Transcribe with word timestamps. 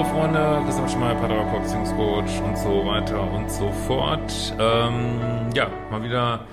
Hallo 0.00 0.14
Freunde, 0.14 0.62
Christian 0.64 0.88
Schmeier, 0.88 1.14
Paartherapeut, 1.14 1.62
Beziehungscoach 1.62 2.42
und 2.42 2.56
so 2.56 2.86
weiter 2.86 3.20
und 3.32 3.50
so 3.50 3.70
fort. 3.86 4.54
Ähm, 4.58 5.50
ja, 5.54 5.70
mal 5.90 6.02
wieder 6.02 6.46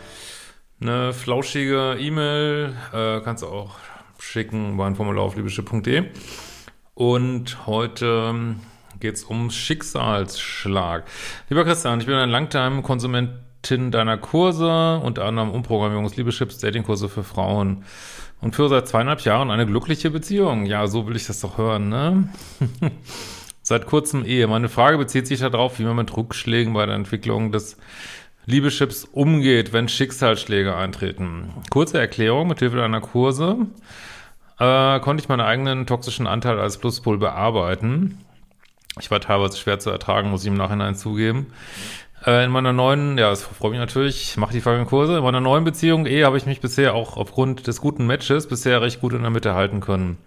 eine 0.81 1.13
flauschige 1.13 1.95
E-Mail, 1.97 2.75
äh, 2.91 3.21
kannst 3.21 3.43
du 3.43 3.47
auch 3.47 3.75
schicken 4.19 4.73
über 4.73 4.85
ein 4.85 4.95
Formular 4.95 5.23
auf 5.23 5.37
liebeschiff.de. 5.37 6.09
Und 6.93 7.65
heute 7.67 8.55
geht's 8.99 9.23
um 9.23 9.49
Schicksalsschlag. 9.49 11.05
Lieber 11.47 11.63
Christian, 11.63 12.01
ich 12.01 12.05
bin 12.05 12.15
ein 12.15 12.29
Langtime-Konsumentin 12.29 13.91
deiner 13.91 14.17
Kurse, 14.17 14.99
unter 15.01 15.23
anderem 15.23 15.51
Umprogrammierungs-, 15.51 16.17
Liebeschips, 16.17 16.57
Datingkurse 16.57 17.07
für 17.07 17.23
Frauen 17.23 17.85
und 18.41 18.55
führe 18.55 18.69
seit 18.69 18.89
zweieinhalb 18.89 19.21
Jahren 19.21 19.51
eine 19.51 19.65
glückliche 19.65 20.11
Beziehung. 20.11 20.65
Ja, 20.65 20.87
so 20.87 21.07
will 21.07 21.15
ich 21.15 21.27
das 21.27 21.39
doch 21.39 21.57
hören, 21.57 21.87
ne? 21.87 22.29
seit 23.67 23.85
kurzem 23.85 24.23
Ehe. 24.23 24.47
Meine 24.47 24.69
Frage 24.69 24.97
bezieht 24.97 25.27
sich 25.27 25.41
darauf, 25.41 25.77
wie 25.77 25.83
man 25.83 25.97
mit 25.97 26.15
Rückschlägen 26.15 26.71
bei 26.71 26.85
der 26.85 26.95
Entwicklung 26.95 27.51
des 27.51 27.75
Liebeschips 28.45 29.03
umgeht, 29.03 29.73
wenn 29.73 29.89
Schicksalsschläge 29.89 30.73
eintreten. 30.73 31.53
Kurze 31.69 31.99
Erklärung 31.99 32.47
mit 32.47 32.59
Hilfe 32.59 32.77
deiner 32.77 33.01
Kurse 33.01 33.57
äh, 34.57 35.01
konnte 35.01 35.21
ich 35.21 35.27
meinen 35.27 35.41
eigenen 35.41 35.85
toxischen 35.85 36.27
Anteil 36.27 36.61
als 36.61 36.77
Pluspol 36.77 37.17
bearbeiten. 37.17 38.19
Ich 39.01 39.11
war 39.11 39.19
teilweise 39.19 39.57
schwer 39.57 39.79
zu 39.79 39.89
ertragen, 39.89 40.29
muss 40.29 40.43
ich 40.43 40.47
im 40.47 40.53
Nachhinein 40.53 40.95
zugeben. 40.95 41.47
Äh, 42.25 42.45
in 42.45 42.51
meiner 42.51 42.71
neuen, 42.71 43.17
ja, 43.17 43.31
das 43.31 43.43
freut 43.43 43.71
mich 43.71 43.81
natürlich, 43.81 44.29
ich 44.29 44.37
mache 44.37 44.53
die 44.53 44.61
folgenden 44.61 44.87
Kurse. 44.87 45.17
In 45.17 45.23
meiner 45.23 45.41
neuen 45.41 45.65
Beziehung, 45.65 46.05
Ehe, 46.05 46.25
habe 46.25 46.37
ich 46.37 46.45
mich 46.45 46.61
bisher 46.61 46.93
auch 46.93 47.17
aufgrund 47.17 47.67
des 47.67 47.81
guten 47.81 48.07
Matches 48.07 48.47
bisher 48.47 48.81
recht 48.81 49.01
gut 49.01 49.11
in 49.11 49.23
der 49.23 49.29
Mitte 49.29 49.55
halten 49.55 49.81
können. 49.81 50.17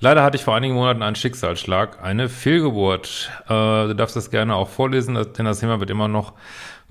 Leider 0.00 0.22
hatte 0.22 0.36
ich 0.36 0.44
vor 0.44 0.54
einigen 0.54 0.74
Monaten 0.74 1.02
einen 1.02 1.16
Schicksalsschlag, 1.16 2.02
eine 2.02 2.28
Fehlgeburt. 2.28 3.30
Äh, 3.46 3.48
du 3.48 3.94
darfst 3.94 4.16
das 4.16 4.30
gerne 4.30 4.56
auch 4.56 4.68
vorlesen, 4.68 5.14
denn 5.14 5.44
das 5.44 5.60
Thema 5.60 5.80
wird 5.80 5.90
immer 5.90 6.08
noch 6.08 6.32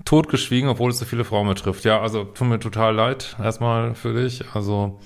totgeschwiegen, 0.04 0.68
obwohl 0.68 0.90
es 0.90 0.98
so 0.98 1.04
viele 1.04 1.24
Frauen 1.24 1.48
betrifft. 1.48 1.84
Ja, 1.84 2.00
also 2.00 2.24
tut 2.24 2.48
mir 2.48 2.58
total 2.58 2.94
leid 2.94 3.36
erstmal 3.42 3.94
für 3.94 4.14
dich. 4.14 4.44
Also 4.54 5.00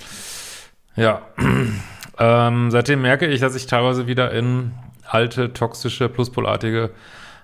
ja, 0.96 1.22
ähm, 2.18 2.70
seitdem 2.70 3.02
merke 3.02 3.26
ich, 3.26 3.40
dass 3.40 3.54
ich 3.54 3.66
teilweise 3.66 4.06
wieder 4.06 4.32
in 4.32 4.72
alte, 5.04 5.52
toxische, 5.52 6.08
pluspolartige 6.08 6.90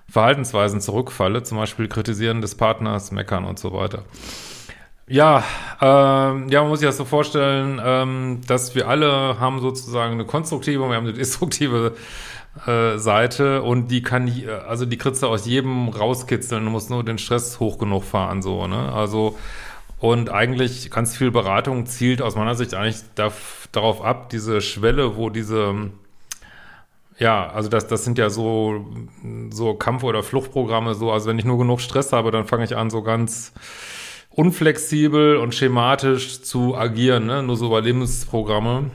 Verhaltensweisen 0.09 0.81
zurückfalle, 0.81 1.43
zum 1.43 1.57
Beispiel 1.57 1.87
kritisieren 1.87 2.41
des 2.41 2.55
Partners, 2.55 3.11
meckern 3.11 3.45
und 3.45 3.59
so 3.59 3.73
weiter. 3.73 4.03
Ja, 5.07 5.43
ähm, 5.81 6.49
ja, 6.49 6.61
man 6.61 6.69
muss 6.69 6.79
sich 6.79 6.87
das 6.87 6.97
so 6.97 7.05
vorstellen, 7.05 7.79
ähm, 7.83 8.41
dass 8.47 8.73
wir 8.73 8.87
alle 8.87 9.39
haben 9.39 9.59
sozusagen 9.59 10.13
eine 10.13 10.25
konstruktive 10.25 10.81
und 10.81 10.89
wir 10.89 10.95
haben 10.95 11.05
eine 11.05 11.13
destruktive 11.13 11.95
äh, 12.65 12.97
Seite 12.97 13.61
und 13.61 13.89
die 13.89 14.01
kann, 14.01 14.31
also 14.67 14.85
die 14.87 14.97
kriegst 14.97 15.21
du 15.21 15.27
aus 15.27 15.45
jedem 15.45 15.89
rauskitzeln, 15.89 16.65
du 16.65 16.71
musst 16.71 16.89
nur 16.89 17.03
den 17.03 17.19
Stress 17.19 17.59
hoch 17.59 17.77
genug 17.77 18.03
fahren, 18.03 18.41
so, 18.41 18.65
ne, 18.67 18.91
also 18.93 19.37
und 19.99 20.29
eigentlich 20.31 20.89
ganz 20.91 21.15
viel 21.15 21.31
Beratung 21.31 21.85
zielt 21.85 22.21
aus 22.21 22.35
meiner 22.35 22.55
Sicht 22.55 22.73
eigentlich 22.73 23.01
da, 23.15 23.31
darauf 23.71 24.03
ab, 24.03 24.29
diese 24.29 24.59
Schwelle, 24.61 25.17
wo 25.17 25.29
diese 25.29 25.91
ja, 27.17 27.49
also 27.49 27.69
das, 27.69 27.87
das 27.87 28.03
sind 28.03 28.17
ja 28.17 28.29
so, 28.29 28.85
so 29.49 29.73
Kampf- 29.75 30.03
oder 30.03 30.21
Fluchtprogramme, 30.21 30.95
so, 30.95 31.11
also 31.11 31.29
wenn 31.29 31.39
ich 31.39 31.45
nur 31.45 31.57
genug 31.57 31.79
Stress 31.79 32.11
habe, 32.11 32.31
dann 32.31 32.45
fange 32.45 32.65
ich 32.65 32.75
an, 32.75 32.89
so 32.89 33.03
ganz 33.03 33.53
unflexibel 34.35 35.37
und 35.37 35.55
schematisch 35.55 36.41
zu 36.41 36.75
agieren, 36.75 37.25
ne? 37.25 37.41
nur 37.41 37.55
so 37.57 37.67
Überlebensprogramme. 37.67 38.91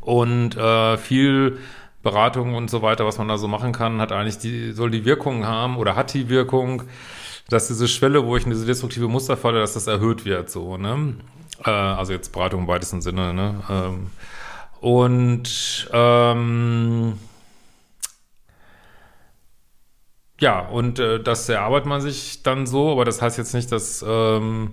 Und 0.00 0.56
äh, 0.56 0.98
viel 0.98 1.58
Beratung 2.02 2.54
und 2.54 2.68
so 2.68 2.82
weiter, 2.82 3.06
was 3.06 3.18
man 3.18 3.28
da 3.28 3.38
so 3.38 3.48
machen 3.48 3.72
kann, 3.72 4.00
hat 4.00 4.12
eigentlich 4.12 4.38
die, 4.38 4.72
soll 4.72 4.90
die 4.90 5.04
Wirkung 5.04 5.46
haben 5.46 5.76
oder 5.76 5.96
hat 5.96 6.12
die 6.12 6.28
Wirkung, 6.28 6.82
dass 7.48 7.68
diese 7.68 7.88
Schwelle, 7.88 8.26
wo 8.26 8.36
ich 8.36 8.44
in 8.44 8.50
diese 8.50 8.66
destruktive 8.66 9.08
Muster 9.08 9.36
falle, 9.36 9.60
dass 9.60 9.74
das 9.74 9.86
erhöht 9.86 10.24
wird, 10.24 10.50
so, 10.50 10.76
ne? 10.76 11.14
Äh, 11.64 11.70
also 11.70 12.12
jetzt 12.12 12.32
Beratung 12.32 12.62
im 12.62 12.68
weitesten 12.68 13.00
Sinne, 13.00 13.32
ne? 13.32 13.62
Ähm, 13.70 14.06
und 14.80 15.88
ähm, 15.92 17.14
ja, 20.40 20.60
und 20.60 20.98
äh, 20.98 21.20
das 21.22 21.48
erarbeitet 21.48 21.86
man 21.86 22.00
sich 22.00 22.42
dann 22.42 22.66
so, 22.66 22.92
aber 22.92 23.04
das 23.04 23.20
heißt 23.20 23.38
jetzt 23.38 23.54
nicht, 23.54 23.72
dass 23.72 24.04
ähm, 24.06 24.72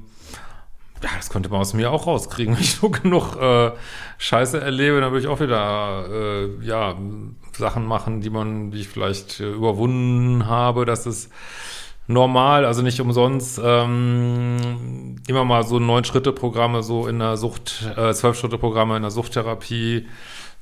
ja, 1.04 1.10
das 1.18 1.30
könnte 1.30 1.50
man 1.50 1.62
aus 1.62 1.74
mir 1.74 1.92
auch 1.92 2.08
rauskriegen. 2.08 2.54
Wenn 2.56 2.62
ich 2.62 2.76
so 2.76 2.90
genug 2.90 3.36
äh, 3.36 3.72
Scheiße 4.18 4.60
erlebe, 4.60 5.02
dann 5.02 5.12
würde 5.12 5.26
ich 5.26 5.28
auch 5.28 5.40
wieder 5.40 6.06
äh, 6.10 6.66
ja 6.66 6.96
Sachen 7.58 7.86
machen, 7.86 8.22
die 8.22 8.30
man, 8.30 8.72
die 8.72 8.82
ich 8.82 8.88
vielleicht 8.88 9.40
äh, 9.40 9.52
überwunden 9.52 10.48
habe. 10.48 10.86
Das 10.86 11.06
ist 11.06 11.32
normal, 12.08 12.66
also 12.66 12.82
nicht 12.82 13.02
umsonst 13.02 13.60
ähm, 13.64 15.16
immer 15.28 15.46
mal 15.46 15.64
so 15.64 15.80
neun 15.80 16.04
Schritte 16.04 16.32
Programme 16.32 16.84
so 16.84 17.08
in 17.08 17.20
der 17.20 17.38
Sucht, 17.38 17.92
äh, 17.98 18.14
zwölf 18.14 18.38
Schritte 18.38 18.58
Programme 18.58 18.96
in 18.96 19.02
der 19.02 19.12
Suchttherapie 19.12 20.08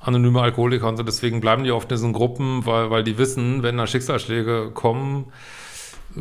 anonyme 0.04 0.42
Alkoholiker 0.42 0.88
und 0.88 0.98
so. 0.98 1.04
Deswegen 1.04 1.42
bleiben 1.42 1.64
die 1.64 1.72
oft 1.72 1.90
in 1.90 1.96
diesen 1.96 2.14
Gruppen, 2.14 2.66
weil, 2.66 2.90
weil 2.90 3.04
die 3.04 3.18
wissen, 3.18 3.64
wenn 3.64 3.78
da 3.78 3.88
Schicksalsschläge 3.88 4.72
kommen, 4.74 5.32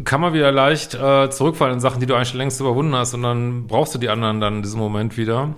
kann 0.05 0.21
man 0.21 0.33
wieder 0.33 0.51
leicht 0.53 0.95
äh, 0.95 1.29
zurückfallen 1.29 1.75
in 1.75 1.81
Sachen, 1.81 2.01
die 2.01 2.07
du 2.07 2.15
eigentlich 2.15 2.35
längst 2.35 2.61
überwunden 2.61 2.95
hast 2.95 3.13
und 3.15 3.23
dann 3.23 3.67
brauchst 3.67 3.95
du 3.95 3.99
die 3.99 4.09
anderen 4.09 4.41
dann 4.41 4.57
in 4.57 4.63
diesem 4.63 4.81
Moment 4.81 5.17
wieder. 5.17 5.55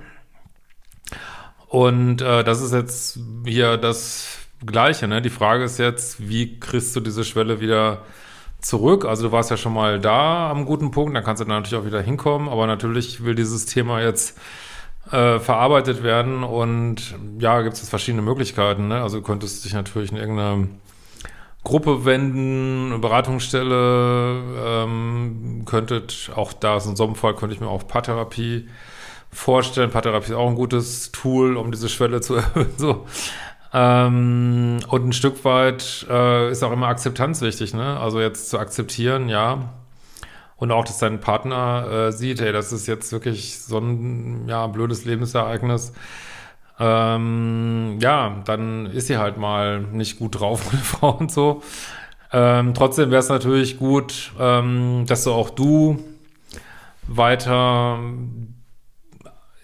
Und 1.69 2.23
äh, 2.23 2.43
das 2.43 2.63
ist 2.63 2.73
jetzt 2.73 3.19
hier 3.45 3.77
das 3.77 4.39
Gleiche, 4.65 5.07
ne? 5.09 5.21
Die 5.21 5.31
Frage 5.31 5.65
ist 5.65 5.79
jetzt, 5.79 6.29
wie 6.29 6.59
kriegst 6.59 6.97
du 6.97 7.01
diese 7.01 7.25
Schwelle 7.25 7.61
wieder 7.61 8.03
zurück? 8.61 9.05
Also 9.05 9.25
du 9.25 9.33
warst 9.33 9.51
ja 9.51 9.57
schon 9.57 9.75
mal 9.75 10.01
da 10.01 10.51
am 10.51 10.65
guten 10.65 10.91
Punkt, 10.91 11.15
dann 11.15 11.25
kannst 11.25 11.41
du 11.41 11.45
da 11.45 11.55
natürlich 11.55 11.81
auch 11.81 11.87
wieder 11.87 12.01
hinkommen, 12.01 12.49
aber 12.49 12.67
natürlich 12.67 13.25
will 13.25 13.35
dieses 13.35 13.67
Thema 13.67 14.01
jetzt 14.01 14.39
äh, 15.11 15.39
verarbeitet 15.39 16.03
werden 16.03 16.45
und 16.45 17.15
ja, 17.39 17.61
gibt 17.63 17.75
es 17.75 17.89
verschiedene 17.89 18.23
Möglichkeiten. 18.23 18.89
Ne? 18.89 19.03
Also 19.03 19.19
du 19.19 19.23
könntest 19.23 19.65
dich 19.65 19.75
natürlich 19.75 20.13
in 20.13 20.17
irgendeine 20.17 20.69
Gruppe 21.63 22.05
wenden, 22.05 23.01
Beratungsstelle, 23.01 24.43
ähm, 24.67 25.63
könntet 25.65 26.31
auch 26.35 26.53
da 26.53 26.77
ist 26.77 26.87
in 26.87 26.97
so 26.97 27.05
einem 27.05 27.15
Fall 27.15 27.35
könnte 27.35 27.55
ich 27.55 27.61
mir 27.61 27.69
auch 27.69 27.87
Paartherapie 27.87 28.69
vorstellen. 29.31 29.91
Paartherapie 29.91 30.33
ist 30.33 30.37
auch 30.37 30.49
ein 30.49 30.57
gutes 30.57 31.11
Tool, 31.13 31.57
um 31.57 31.73
diese 31.73 31.89
Schwelle 31.89 32.21
zu 32.21 32.35
erhöhen. 32.37 32.75
So. 32.77 33.07
Ähm, 33.73 34.79
und 34.89 35.07
ein 35.07 35.13
Stück 35.13 35.45
weit 35.45 36.07
äh, 36.09 36.51
ist 36.51 36.63
auch 36.63 36.71
immer 36.71 36.87
Akzeptanz 36.87 37.41
wichtig, 37.41 37.75
ne? 37.75 37.99
Also 37.99 38.21
jetzt 38.21 38.51
zu 38.51 38.59
akzeptieren, 38.59 39.29
ja, 39.29 39.73
und 40.57 40.71
auch, 40.71 40.85
dass 40.85 40.99
dein 40.99 41.21
Partner 41.21 41.87
äh, 41.91 42.13
sieht, 42.13 42.41
hey, 42.41 42.53
das 42.53 42.73
ist 42.73 42.87
jetzt 42.87 43.13
wirklich 43.13 43.59
so 43.59 43.79
ein 43.79 44.49
ja, 44.49 44.67
blödes 44.67 45.05
Lebensereignis. 45.05 45.93
Ähm, 46.79 47.99
ja, 48.01 48.43
dann 48.45 48.87
ist 48.87 49.07
sie 49.07 49.19
halt 49.19 49.37
mal 49.37 49.81
nicht 49.81 50.19
gut 50.19 50.41
drauf, 50.41 50.67
meine 50.73 50.85
Frau 50.85 51.13
und 51.13 51.31
so. 51.31 51.63
Ähm, 52.33 52.75
trotzdem 52.75 53.11
wäre 53.11 53.21
es 53.21 53.29
natürlich 53.29 53.79
gut, 53.79 54.33
ähm, 54.41 55.05
dass 55.07 55.25
du 55.25 55.33
auch 55.33 55.51
du 55.51 56.03
weiter 57.07 57.99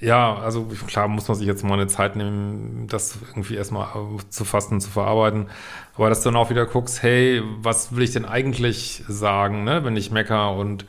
ja, 0.00 0.34
also 0.36 0.64
klar 0.86 1.08
muss 1.08 1.28
man 1.28 1.36
sich 1.36 1.46
jetzt 1.46 1.62
mal 1.62 1.74
eine 1.74 1.86
Zeit 1.86 2.16
nehmen, 2.16 2.86
das 2.88 3.18
irgendwie 3.28 3.54
erstmal 3.56 3.88
zu 4.30 4.44
fassen, 4.44 4.80
zu 4.80 4.90
verarbeiten. 4.90 5.48
Aber 5.94 6.08
dass 6.08 6.22
du 6.22 6.30
dann 6.30 6.36
auch 6.36 6.48
wieder 6.48 6.64
guckst, 6.64 7.02
hey, 7.02 7.42
was 7.60 7.94
will 7.94 8.02
ich 8.02 8.12
denn 8.12 8.24
eigentlich 8.24 9.04
sagen, 9.08 9.64
ne? 9.64 9.84
wenn 9.84 9.96
ich 9.96 10.10
mecker 10.10 10.54
und 10.56 10.86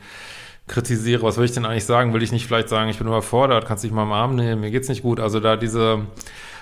kritisiere, 0.68 1.24
was 1.24 1.38
will 1.38 1.44
ich 1.44 1.52
denn 1.52 1.66
eigentlich 1.66 1.86
sagen? 1.86 2.14
Will 2.14 2.24
ich 2.24 2.32
nicht 2.32 2.48
vielleicht 2.48 2.70
sagen, 2.70 2.90
ich 2.90 2.98
bin 2.98 3.08
überfordert, 3.08 3.66
kannst 3.66 3.84
dich 3.84 3.92
mal 3.92 4.04
im 4.04 4.14
Arm 4.14 4.36
nehmen, 4.36 4.62
mir 4.62 4.72
geht's 4.72 4.88
nicht 4.88 5.02
gut. 5.02 5.20
Also 5.20 5.42
da 5.42 5.58
diese 5.58 6.08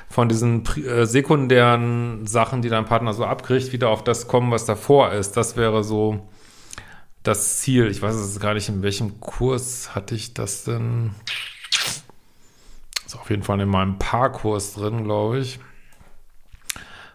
von 0.10 0.28
diesen 0.28 0.66
äh, 0.88 1.06
sekundären 1.06 2.26
Sachen, 2.26 2.64
die 2.64 2.70
dein 2.70 2.86
Partner 2.86 3.14
so 3.14 3.26
abkriegt, 3.26 3.72
wieder 3.72 3.90
auf 3.90 4.04
das 4.04 4.28
kommen, 4.28 4.50
was 4.50 4.66
davor 4.66 5.12
ist. 5.12 5.38
Das 5.38 5.56
wäre 5.56 5.84
so 5.84 6.28
das 7.22 7.60
Ziel. 7.60 7.88
Ich 7.92 8.02
weiß 8.02 8.16
es 8.16 8.40
gar 8.40 8.56
nicht, 8.56 8.70
in 8.70 8.82
welchem 8.82 9.20
Kurs 9.20 9.94
hatte 9.94 10.16
ich 10.16 10.34
das 10.34 10.64
denn? 10.64 11.12
Ist 13.10 13.16
auf 13.16 13.32
jeden 13.32 13.42
Fall 13.42 13.60
in 13.60 13.70
meinem 13.70 13.98
Paarkurs 13.98 14.76
drin, 14.76 15.04
glaube 15.04 15.40
ich. 15.40 15.60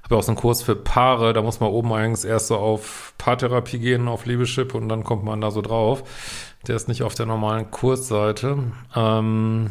Habe 0.02 0.16
auch 0.16 0.24
so 0.24 0.32
einen 0.32 0.36
Kurs 0.36 0.60
für 0.60 0.74
Paare, 0.74 1.32
da 1.32 1.40
muss 1.40 1.60
man 1.60 1.70
oben 1.70 1.92
eigentlich 1.92 2.28
erst 2.28 2.48
so 2.48 2.56
auf 2.56 3.14
Paartherapie 3.16 3.78
gehen, 3.78 4.08
auf 4.08 4.26
Liebeschip 4.26 4.74
und 4.74 4.88
dann 4.88 5.04
kommt 5.04 5.22
man 5.22 5.40
da 5.40 5.52
so 5.52 5.62
drauf. 5.62 6.02
Der 6.66 6.74
ist 6.74 6.88
nicht 6.88 7.04
auf 7.04 7.14
der 7.14 7.26
normalen 7.26 7.70
Kursseite. 7.70 8.58
Ähm, 8.96 9.70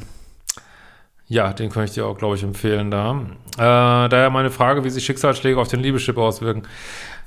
ja, 1.28 1.52
den 1.52 1.70
könnte 1.70 1.90
ich 1.90 1.96
dir 1.96 2.06
auch, 2.06 2.18
glaube 2.18 2.38
ich, 2.38 2.44
empfehlen 2.44 2.90
da. 2.90 3.20
Äh, 3.58 4.08
daher 4.08 4.30
meine 4.30 4.50
Frage, 4.50 4.86
wie 4.86 4.92
sich 4.92 5.04
Schicksalsschläge 5.04 5.60
auf 5.60 5.68
den 5.68 5.82
Liebeschip 5.82 6.18
auswirken. 6.18 6.64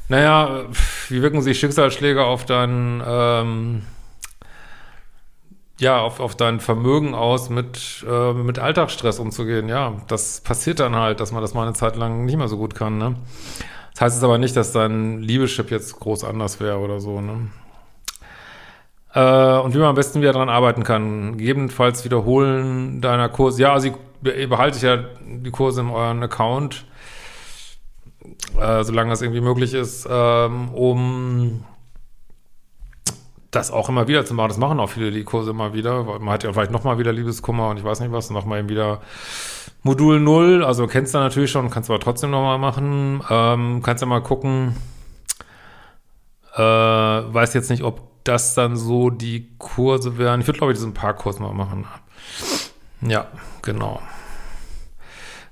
Naja, 0.09 0.65
wie 1.11 1.21
wirken 1.21 1.43
sich 1.43 1.59
Schicksalsschläge 1.59 2.25
auf 2.25 2.47
dein, 2.47 3.03
ähm, 3.07 3.83
ja, 5.79 6.01
auf, 6.01 6.21
auf 6.21 6.35
dein 6.35 6.61
Vermögen 6.61 7.15
aus, 7.15 7.51
mit, 7.51 8.05
äh, 8.09 8.33
mit 8.33 8.59
Alltagsstress 8.59 9.19
umzugehen? 9.19 9.69
Ja, 9.69 9.95
das 10.09 10.41
passiert 10.41 10.81
dann 10.81 10.97
halt, 10.97 11.21
dass 11.21 11.33
man 11.33 11.43
das 11.43 11.55
mal 11.55 11.63
eine 11.63 11.75
Zeit 11.75 11.97
lang 11.97 12.25
nicht 12.25 12.37
mehr 12.37 12.49
so 12.49 12.57
gut 12.57 12.75
kann, 12.75 12.99
ne? 12.99 13.17
Das 13.93 14.01
heißt 14.03 14.17
es 14.19 14.25
aber 14.25 14.39
nicht, 14.39 14.57
dass 14.57 14.73
dein 14.73 15.21
Liebeschip 15.21 15.71
jetzt 15.71 15.99
groß 15.99 16.25
anders 16.25 16.61
wäre 16.61 16.79
oder 16.79 17.01
so, 17.01 17.21
ne? 17.21 17.49
Äh, 19.15 19.59
und 19.61 19.75
wie 19.75 19.79
man 19.79 19.89
am 19.89 19.95
besten 19.95 20.21
wieder 20.21 20.33
daran 20.33 20.51
arbeiten 20.51 20.85
kann. 20.85 21.39
Gegebenenfalls 21.39 22.05
wiederholen 22.05 23.01
deiner 23.01 23.31
Kurse. 23.31 23.63
Ja, 23.63 23.73
also 23.73 23.89
ihr 24.23 24.49
behaltet 24.49 24.83
ja 24.83 24.99
die 25.27 25.51
Kurse 25.51 25.81
in 25.81 25.89
euren 25.89 26.23
Account, 26.23 26.85
äh, 28.61 28.85
solange 28.85 29.11
das 29.11 29.23
irgendwie 29.23 29.41
möglich 29.41 29.73
ist, 29.73 30.07
ähm, 30.11 30.69
um 30.75 31.65
das 33.57 33.71
auch 33.71 33.89
immer 33.89 34.07
wieder 34.07 34.25
zu 34.25 34.35
machen. 34.35 34.49
Das 34.49 34.59
machen 34.59 34.79
auch 34.79 34.91
viele 34.91 35.11
die 35.11 35.25
Kurse 35.25 35.51
immer 35.51 35.73
wieder. 35.73 36.05
Man 36.05 36.29
hat 36.29 36.45
ja 36.45 36.53
vielleicht 36.53 36.71
nochmal 36.71 36.99
wieder 36.99 37.13
Liebeskummer 37.13 37.71
und 37.71 37.79
ich 37.79 37.85
weiß 37.85 38.01
nicht 38.01 38.13
was, 38.13 38.31
nochmal 38.31 38.61
eben 38.61 38.69
wieder 38.69 39.01
Modul 39.83 40.21
0. 40.21 40.65
Also 40.65 40.87
kennst 40.87 41.15
du 41.15 41.19
natürlich 41.19 41.51
schon, 41.51 41.71
kannst 41.71 41.91
aber 41.91 42.01
trotzdem 42.01 42.31
nochmal 42.31 42.59
machen. 42.59 43.23
Ähm, 43.31 43.83
kannst 43.83 44.03
ja 44.03 44.07
mal 44.07 44.23
gucken. 44.23 44.77
Äh, 46.55 46.61
weiß 46.61 47.55
jetzt 47.55 47.71
nicht, 47.71 47.83
ob 47.83 48.25
das 48.25 48.55
dann 48.55 48.77
so 48.77 49.11
die 49.11 49.49
Kurse 49.59 50.19
wären. 50.19 50.41
Ich 50.41 50.47
würde, 50.47 50.59
glaube 50.59 50.73
ich, 50.73 50.79
diesen 50.79 50.95
Parkkurs 50.95 51.39
mal 51.39 51.53
machen. 51.53 51.87
Ja, 53.01 53.29
genau. 53.63 54.01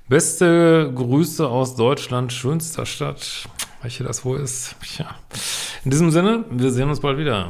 Beste 0.07 0.91
Grüße 0.93 1.47
aus 1.47 1.75
Deutschland, 1.75 2.31
schönster 2.31 2.85
Stadt. 2.85 3.47
Welche 3.81 4.03
das 4.03 4.25
wohl 4.25 4.39
ist? 4.39 4.75
Ja. 4.97 5.15
In 5.83 5.91
diesem 5.91 6.11
Sinne, 6.11 6.45
wir 6.49 6.71
sehen 6.71 6.89
uns 6.89 6.99
bald 6.99 7.17
wieder. 7.17 7.49